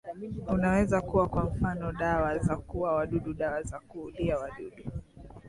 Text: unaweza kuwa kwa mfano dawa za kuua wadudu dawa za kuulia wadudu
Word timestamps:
unaweza 0.47 1.01
kuwa 1.01 1.27
kwa 1.29 1.43
mfano 1.43 1.91
dawa 1.91 2.37
za 2.39 2.57
kuua 2.57 2.91
wadudu 2.95 3.33
dawa 3.33 3.63
za 3.63 3.79
kuulia 3.79 4.37
wadudu 4.37 4.83